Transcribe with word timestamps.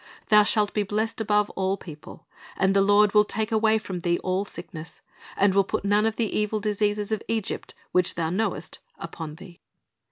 Thou 0.29 0.41
shalt 0.41 0.73
be 0.73 0.81
blessed 0.81 1.21
above 1.21 1.51
all 1.51 1.77
people.... 1.77 2.25
And 2.57 2.75
the 2.75 2.81
Lord 2.81 3.13
will 3.13 3.23
take 3.23 3.51
away 3.51 3.77
from 3.77 3.99
thee 3.99 4.17
all 4.23 4.45
sickness, 4.45 5.01
and 5.37 5.53
will 5.53 5.63
put 5.63 5.85
none 5.85 6.07
of 6.07 6.15
the 6.15 6.35
evil 6.35 6.59
diseases 6.59 7.11
of 7.11 7.21
Egypt, 7.27 7.75
which 7.91 8.15
thou 8.15 8.31
knowest, 8.31 8.79
upon 8.97 9.35
thee."' 9.35 9.61